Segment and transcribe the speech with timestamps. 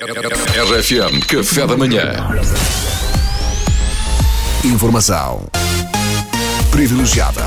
[0.00, 2.14] RFM Café da Manhã.
[4.64, 5.46] Informação
[6.70, 7.44] privilegiada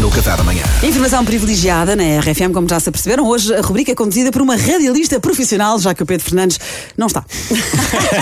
[0.00, 0.62] no Café da Manhã.
[0.82, 3.26] Informação privilegiada na RFM, como já se aperceberam.
[3.26, 6.58] Hoje a rubrica é conduzida por uma radialista profissional, já que o Pedro Fernandes
[6.96, 7.24] não está.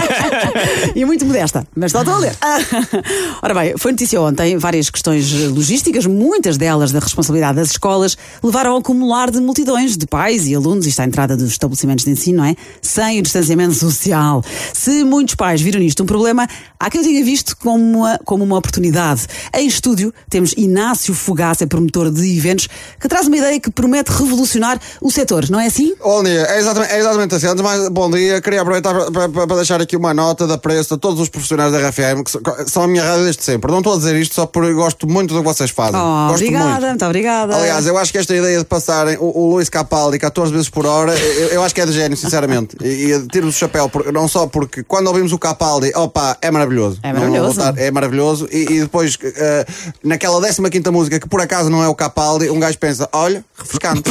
[0.95, 2.37] e muito modesta, mas está a ler.
[3.43, 8.73] Ora bem, foi notícia ontem várias questões logísticas, muitas delas da responsabilidade das escolas, levaram
[8.73, 12.39] ao acumular de multidões de pais e alunos, isto à entrada dos estabelecimentos de ensino,
[12.39, 12.55] não é?
[12.81, 14.45] Sem o distanciamento social.
[14.73, 16.47] Se muitos pais viram nisto um problema,
[16.79, 19.27] há quem o tenha visto como uma, como uma oportunidade.
[19.55, 22.69] Em estúdio temos Inácio Fogaça, promotor de eventos,
[23.01, 25.95] que traz uma ideia que promete revolucionar o setor, não é assim?
[26.03, 27.47] Bom dia, é exatamente, é exatamente assim.
[27.47, 30.95] Antes mais, bom dia, queria aproveitar para, para- para deixar aqui uma nota da preço
[30.95, 32.31] a todos os profissionais da RFM, que
[32.71, 33.71] são- a minha rádio desde sempre.
[33.71, 35.99] Não estou a dizer isto só porque gosto muito do que vocês fazem.
[36.01, 36.87] Oh, gosto obrigada, muito.
[36.89, 37.57] muito obrigada.
[37.57, 40.85] Aliás, eu acho que esta ideia de passarem o, o Luís Capaldi 14 vezes por
[40.87, 42.77] hora, eu, eu acho que é de gênio, sinceramente.
[42.83, 46.51] E, e tiro-vos o chapéu, por- não só porque quando ouvimos o Capaldi, opa, é
[46.51, 46.99] maravilhoso.
[47.03, 47.55] É Não maravilhoso.
[47.55, 48.49] voltar, é maravilhoso.
[48.53, 49.67] E, e depois, eh,
[50.03, 54.11] naquela 15 música, que por acaso não é o Capaldi, um gajo pensa, olha, refrescante.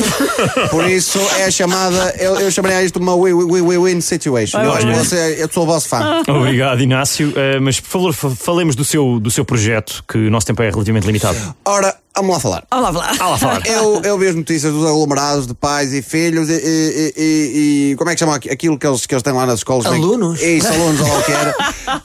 [0.70, 4.60] por isso é a chamada, eu, eu chamaria isto uma win-win situation.
[4.62, 6.22] Eu acho que você, eu sou o vosso fã.
[6.28, 7.34] Obrigado, Inácio.
[7.36, 10.62] Eh, mas por favor, fa- falemos do seu, do seu projeto, que o nosso tempo
[10.64, 11.38] é relativamente limitado.
[11.66, 12.64] Ora, vamos lá falar.
[12.72, 13.12] Olá, lá.
[13.20, 13.66] Ah, lá falar.
[13.66, 17.96] Eu, eu vi as notícias dos aglomerados de pais e filhos e, e- e- e-
[17.98, 19.86] como é que chama aqu- aquilo que eles, que eles têm lá nas escolas?
[19.86, 20.42] Alunos?
[20.42, 21.56] É isso, alunos, ou o que era.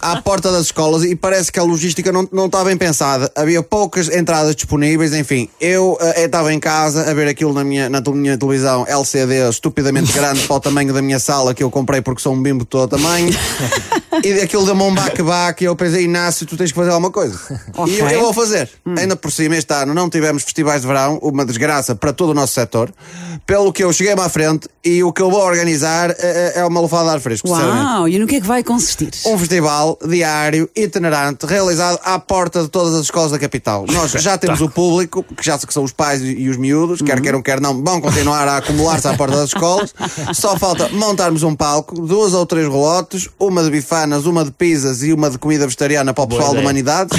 [0.00, 3.30] À porta das escolas e parece que a logística não, não está bem pensada.
[3.34, 5.48] Havia poucas entradas disponíveis, enfim.
[5.60, 10.11] Eu eh, estava em casa a ver aquilo na minha, na minha televisão LCD estupidamente
[10.12, 12.70] grande para o tamanho da minha sala que eu comprei porque sou um bimbo de
[12.70, 13.31] todo tamanho.
[14.25, 17.39] e aquilo deu-me um baque-baque e eu pensei, Inácio, tu tens que fazer alguma coisa.
[17.77, 17.94] Ok.
[17.94, 18.69] E eu, eu vou fazer.
[18.97, 22.34] Ainda por cima, este ano não tivemos festivais de verão, uma desgraça para todo o
[22.34, 22.92] nosso setor.
[23.47, 26.81] Pelo que eu cheguei-me à frente e o que eu vou organizar é, é uma
[26.81, 27.48] lufada de ar fresco.
[27.48, 29.11] Uau, e no que é que vai consistir?
[29.27, 33.86] Um festival diário, itinerante, realizado à porta de todas as escolas da capital.
[33.89, 37.20] Nós já temos o público, que já que são os pais e os miúdos, quer
[37.28, 39.94] queiram, quer não, vão continuar a acumular-se à porta das escolas.
[40.33, 45.03] Só falta montarmos um palco, duas ou três rolotes, uma de bifanas, uma de pizzas
[45.03, 47.11] e uma de comida vegetariana para o pessoal da humanidade.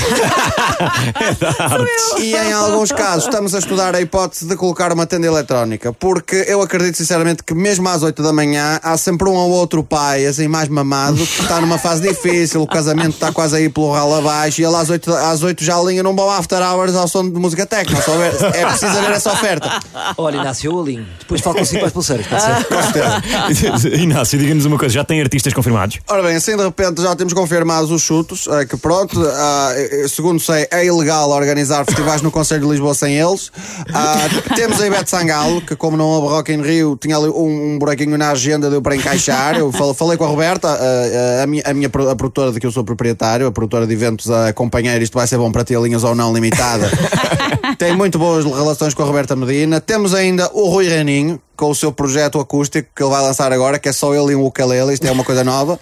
[2.19, 6.45] E em alguns casos estamos a estudar a hipótese de colocar uma tenda eletrónica, porque
[6.47, 10.25] eu acredito sinceramente que mesmo às 8 da manhã há sempre um ou outro pai,
[10.25, 14.15] assim mais mamado, que está numa fase difícil, o casamento está quase aí pelo ralo
[14.15, 17.23] abaixo, e ele às 8, às 8 já alinha num bom after hours ao som
[17.29, 19.79] de música ver- é preciso haver essa oferta.
[20.17, 21.05] Olha, Inácio, eu alinho.
[21.19, 22.65] Depois falo consigo para as pulseiras, pode ser?
[22.67, 23.95] Com certeza.
[24.01, 25.97] Inácio, diga-nos uma coisa: já tem artistas confirmados?
[26.07, 30.05] Ora bem, assim de repente já temos confirmados os chutos, eh, que pronto, ah, eh,
[30.07, 33.51] segundo sei, é ilegal organizar festivais no Conselho de Lisboa sem eles.
[33.93, 37.73] Ah, temos a Ivete Sangalo, que como não houve Rock in Rio, tinha ali um,
[37.75, 39.57] um buraquinho na agenda, deu para encaixar.
[39.57, 42.51] Eu fal- falei com a Roberta, ah, ah, a minha, a minha pro- a produtora
[42.51, 45.51] de que eu sou proprietário, a produtora de eventos a acompanhar, isto vai ser bom
[45.51, 46.89] para ter linhas ou não limitada.
[47.77, 49.78] Tem muito boas relações com a Roberta Medina.
[49.85, 53.77] Temos ainda o Rui Reninho, com o seu projeto acústico que ele vai lançar agora,
[53.77, 55.79] que é só ele e um ukulele, isto é uma coisa nova.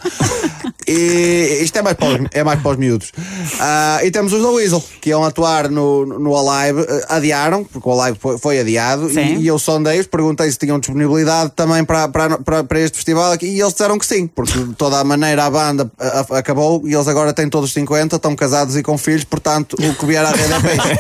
[0.88, 3.12] E isto é mais para os, é mais para os miúdos.
[3.60, 7.88] Ah, e temos os da Weasel, que iam atuar no, no Alive, Ah, adiaram, porque
[7.88, 12.08] o Alive foi, foi adiado, e, e eu sondei-os, perguntei se tinham disponibilidade também para,
[12.08, 15.04] para, para, para este festival aqui, e eles disseram que sim, porque de toda a
[15.04, 18.84] maneira a banda ah, ah, acabou e eles agora têm todos 50, estão casados e
[18.84, 21.00] com filhos, portanto o que vier à rede é peixe.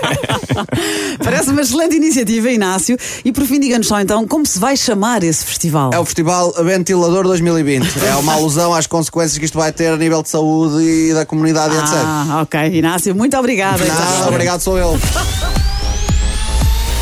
[1.23, 2.97] Parece uma excelente iniciativa, Inácio.
[3.23, 5.91] E por fim, diga-nos só então como se vai chamar esse festival.
[5.93, 7.87] É o Festival Ventilador 2020.
[8.05, 11.25] É uma alusão às consequências que isto vai ter a nível de saúde e da
[11.25, 11.93] comunidade, etc.
[11.93, 13.83] Ah, ok, Inácio, muito obrigada.
[13.83, 14.27] então.
[14.27, 14.99] Obrigado, sou eu.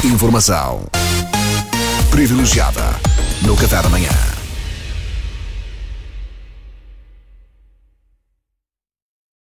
[0.04, 0.82] Informação
[2.12, 2.84] privilegiada
[3.42, 4.35] no Café da Manhã.